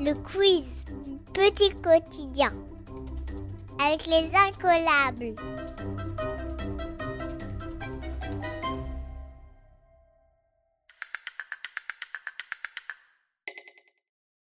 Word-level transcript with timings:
Le 0.00 0.14
quiz 0.14 0.64
Petit 1.34 1.70
quotidien 1.82 2.54
avec 3.80 4.06
les 4.06 4.30
incollables. 4.46 5.34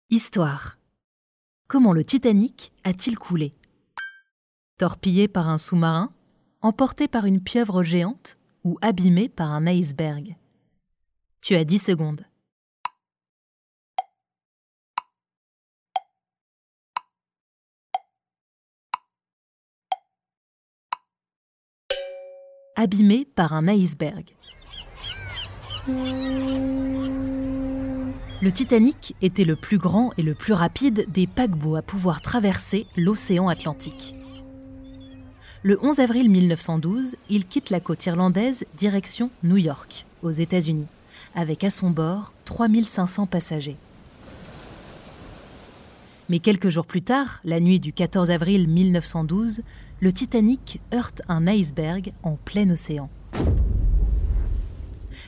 Histoire. 0.08 0.78
Comment 1.68 1.92
le 1.92 2.04
Titanic 2.04 2.72
a-t-il 2.84 3.18
coulé? 3.18 3.54
Torpillé 4.78 5.28
par 5.28 5.48
un 5.48 5.58
sous-marin 5.58 6.14
Emporté 6.62 7.08
par 7.08 7.26
une 7.26 7.42
pieuvre 7.42 7.84
géante 7.84 8.38
Ou 8.64 8.78
abîmé 8.80 9.28
par 9.28 9.50
un 9.50 9.66
iceberg? 9.66 10.34
Tu 11.42 11.56
as 11.56 11.64
10 11.64 11.78
secondes. 11.78 12.24
Abîmé 22.82 23.28
par 23.36 23.52
un 23.52 23.68
iceberg. 23.68 24.34
Le 28.40 28.50
Titanic 28.50 29.14
était 29.22 29.44
le 29.44 29.54
plus 29.54 29.78
grand 29.78 30.10
et 30.18 30.22
le 30.24 30.34
plus 30.34 30.52
rapide 30.52 31.06
des 31.12 31.28
paquebots 31.28 31.76
à 31.76 31.82
pouvoir 31.82 32.20
traverser 32.22 32.88
l'océan 32.96 33.46
Atlantique. 33.46 34.16
Le 35.62 35.78
11 35.80 36.00
avril 36.00 36.28
1912, 36.28 37.14
il 37.30 37.46
quitte 37.46 37.70
la 37.70 37.78
côte 37.78 38.04
irlandaise 38.04 38.66
direction 38.76 39.30
New 39.44 39.58
York, 39.58 40.04
aux 40.24 40.32
États-Unis, 40.32 40.88
avec 41.36 41.62
à 41.62 41.70
son 41.70 41.90
bord 41.90 42.32
3500 42.46 43.26
passagers. 43.26 43.76
Mais 46.32 46.38
quelques 46.38 46.70
jours 46.70 46.86
plus 46.86 47.02
tard, 47.02 47.40
la 47.44 47.60
nuit 47.60 47.78
du 47.78 47.92
14 47.92 48.30
avril 48.30 48.66
1912, 48.66 49.60
le 50.00 50.12
Titanic 50.14 50.80
heurte 50.94 51.20
un 51.28 51.46
iceberg 51.46 52.14
en 52.22 52.36
plein 52.36 52.70
océan. 52.70 53.10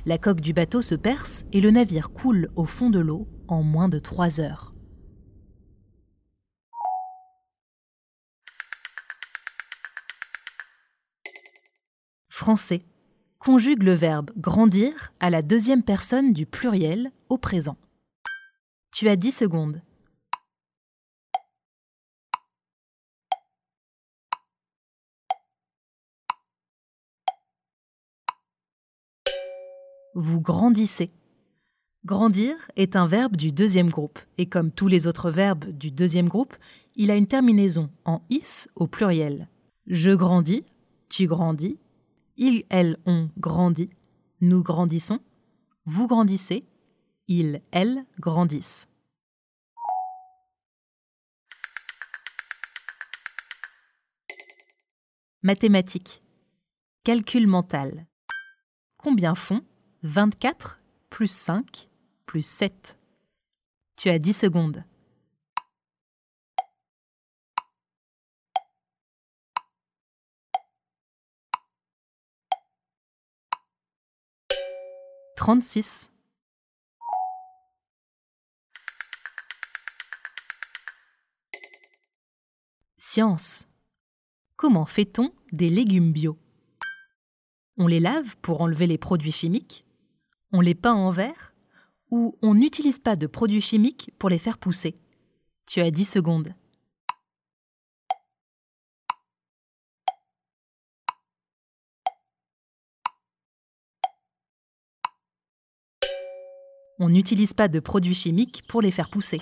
La 0.06 0.16
coque 0.16 0.40
du 0.40 0.54
bateau 0.54 0.80
se 0.80 0.94
perce 0.94 1.44
et 1.52 1.60
le 1.60 1.70
navire 1.70 2.10
coule 2.10 2.48
au 2.56 2.64
fond 2.64 2.88
de 2.88 3.00
l'eau 3.00 3.28
en 3.48 3.62
moins 3.62 3.90
de 3.90 3.98
trois 3.98 4.40
heures. 4.40 4.72
Français. 12.30 12.80
Conjugue 13.38 13.82
le 13.82 13.92
verbe 13.92 14.30
grandir 14.38 15.12
à 15.20 15.28
la 15.28 15.42
deuxième 15.42 15.82
personne 15.82 16.32
du 16.32 16.46
pluriel 16.46 17.12
au 17.28 17.36
présent. 17.36 17.76
Tu 18.90 19.10
as 19.10 19.16
10 19.16 19.32
secondes. 19.32 19.82
Vous 30.14 30.40
grandissez. 30.40 31.10
Grandir 32.04 32.54
est 32.76 32.96
un 32.96 33.06
verbe 33.06 33.36
du 33.36 33.50
deuxième 33.50 33.88
groupe, 33.88 34.18
et 34.38 34.46
comme 34.46 34.70
tous 34.70 34.88
les 34.88 35.06
autres 35.06 35.30
verbes 35.30 35.70
du 35.70 35.90
deuxième 35.90 36.28
groupe, 36.28 36.54
il 36.96 37.10
a 37.10 37.16
une 37.16 37.26
terminaison 37.26 37.90
en 38.04 38.20
is 38.30 38.68
au 38.74 38.86
pluriel. 38.86 39.48
Je 39.86 40.10
grandis, 40.10 40.64
tu 41.08 41.26
grandis, 41.26 41.78
ils, 42.36 42.64
elles, 42.68 42.98
ont 43.06 43.30
grandi, 43.38 43.90
nous 44.40 44.62
grandissons, 44.62 45.18
vous 45.86 46.06
grandissez, 46.06 46.64
ils, 47.28 47.62
elles 47.70 48.04
grandissent. 48.20 48.86
Mathématiques. 55.42 56.22
Calcul 57.02 57.46
mental. 57.46 58.06
Combien 58.96 59.34
font 59.34 59.62
24 60.04 60.82
plus 61.08 61.28
5 61.28 61.88
plus 62.26 62.46
7. 62.46 62.98
Tu 63.96 64.10
as 64.10 64.18
10 64.18 64.34
secondes. 64.34 64.84
Trente-six. 75.36 76.10
Science. 82.98 83.68
Comment 84.56 84.84
fait-on 84.84 85.32
des 85.52 85.70
légumes 85.70 86.12
bio? 86.12 86.38
On 87.78 87.86
les 87.86 88.00
lave 88.00 88.36
pour 88.42 88.60
enlever 88.60 88.86
les 88.86 88.98
produits 88.98 89.32
chimiques? 89.32 89.86
On 90.54 90.60
les 90.60 90.76
peint 90.76 90.94
en 90.94 91.10
verre 91.10 91.52
ou 92.12 92.38
on 92.40 92.54
n'utilise 92.54 93.00
pas 93.00 93.16
de 93.16 93.26
produits 93.26 93.60
chimiques 93.60 94.12
pour 94.20 94.28
les 94.28 94.38
faire 94.38 94.56
pousser. 94.56 94.96
Tu 95.66 95.80
as 95.80 95.90
10 95.90 96.04
secondes. 96.04 96.54
On 107.00 107.08
n'utilise 107.08 107.52
pas 107.52 107.66
de 107.66 107.80
produits 107.80 108.14
chimiques 108.14 108.62
pour 108.68 108.80
les 108.80 108.92
faire 108.92 109.10
pousser. 109.10 109.40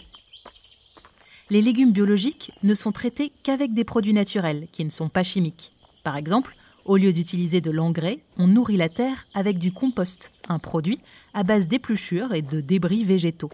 Les 1.51 1.61
légumes 1.61 1.93
biologiques 1.93 2.53
ne 2.63 2.73
sont 2.73 2.91
traités 2.91 3.31
qu'avec 3.43 3.75
des 3.75 3.85
produits 3.85 4.15
naturels 4.15 4.67
qui 4.73 4.83
ne 4.83 4.91
sont 4.91 5.11
pas 5.11 5.23
chimiques. 5.23 5.77
Par 6.05 6.17
exemple, 6.17 6.57
au 6.85 6.97
lieu 6.97 7.13
d'utiliser 7.13 7.61
de 7.61 7.71
l'engrais, 7.71 8.21
on 8.37 8.47
nourrit 8.47 8.77
la 8.77 8.89
terre 8.89 9.27
avec 9.35 9.59
du 9.59 9.73
compost, 9.73 10.33
un 10.49 10.59
produit 10.59 11.01
à 11.35 11.43
base 11.43 11.69
d'épluchures 11.69 12.35
et 12.35 12.43
de 12.43 12.61
débris 12.61 13.05
végétaux. 13.05 13.51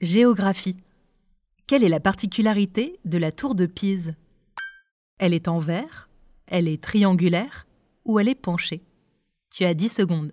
Géographie. 0.00 0.76
Quelle 1.68 1.84
est 1.84 1.88
la 1.88 2.00
particularité 2.00 2.98
de 3.04 3.18
la 3.18 3.30
tour 3.30 3.54
de 3.54 3.66
Pise? 3.66 4.16
Elle 5.18 5.32
est 5.32 5.46
en 5.46 5.60
verre, 5.60 6.08
elle 6.46 6.66
est 6.66 6.82
triangulaire 6.82 7.66
ou 8.04 8.18
elle 8.18 8.28
est 8.28 8.34
penchée? 8.34 8.82
Tu 9.50 9.64
as 9.64 9.74
10 9.74 9.88
secondes. 9.88 10.32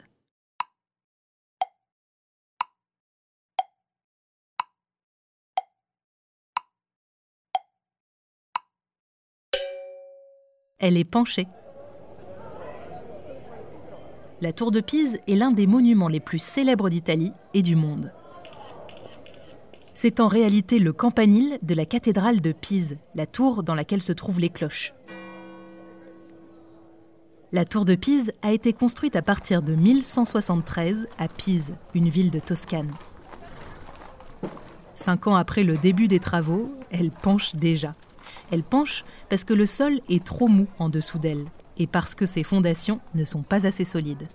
Elle 10.80 10.96
est 10.96 11.04
penchée. 11.04 11.48
La 14.40 14.54
tour 14.54 14.72
de 14.72 14.80
Pise 14.80 15.20
est 15.28 15.36
l'un 15.36 15.52
des 15.52 15.68
monuments 15.68 16.08
les 16.08 16.22
plus 16.22 16.40
célèbres 16.40 16.90
d'Italie 16.90 17.34
et 17.54 17.62
du 17.62 17.76
monde. 17.76 18.14
C'est 19.94 20.22
en 20.22 20.30
réalité 20.30 20.80
le 20.80 20.94
campanile 20.94 21.60
de 21.62 21.76
la 21.76 21.86
cathédrale 21.86 22.40
de 22.40 22.54
Pise, 22.54 22.98
la 23.14 23.26
tour 23.26 23.64
dans 23.64 23.76
laquelle 23.76 24.02
se 24.02 24.14
trouvent 24.14 24.40
les 24.40 24.48
cloches. 24.48 24.94
La 27.52 27.66
tour 27.66 27.84
de 27.84 27.96
Pise 27.96 28.32
a 28.42 28.54
été 28.54 28.72
construite 28.72 29.18
à 29.18 29.22
partir 29.22 29.62
de 29.62 29.76
1173 29.76 31.10
à 31.18 31.28
Pise, 31.28 31.74
une 31.94 32.08
ville 32.08 32.32
de 32.32 32.40
Toscane. 32.40 32.94
Cinq 34.94 35.28
ans 35.28 35.36
après 35.36 35.64
le 35.64 35.78
début 35.78 36.08
des 36.08 36.20
travaux, 36.22 36.72
elle 36.90 37.12
penche 37.12 37.54
déjà. 37.56 37.92
Elle 38.52 38.64
penche 38.64 39.04
parce 39.30 39.44
que 39.44 39.54
le 39.54 39.66
sol 39.66 40.02
est 40.10 40.24
trop 40.24 40.48
mou 40.48 40.68
en 40.80 40.90
dessous 40.90 41.20
d'elle 41.20 41.46
et 41.78 41.88
parce 41.88 42.16
que 42.16 42.26
ses 42.26 42.44
fondations 42.44 43.00
ne 43.16 43.26
sont 43.26 43.44
pas 43.44 43.66
assez 43.66 43.86
solides. 43.86 44.28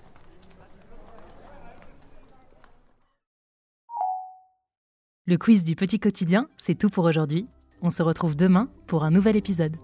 Le 5.27 5.39
quiz 5.39 5.65
du 5.65 5.75
petit 5.75 5.99
quotidien, 5.99 6.45
c'est 6.59 6.75
tout 6.75 6.91
pour 6.91 7.05
aujourd'hui. 7.05 7.47
On 7.81 7.91
se 7.91 8.03
retrouve 8.03 8.37
demain 8.37 8.69
pour 8.87 9.05
un 9.05 9.11
nouvel 9.11 9.37
épisode. 9.37 9.77